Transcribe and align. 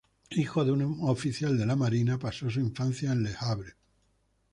Hijo 0.31 0.65
de 0.65 0.71
un 0.71 0.97
oficial 1.01 1.59
de 1.59 1.65
la 1.67 1.75
marina, 1.75 2.17
pasó 2.17 2.49
su 2.49 2.59
infancia 2.59 3.11
en 3.11 3.21
Le 3.21 3.35
Havre. 3.39 3.75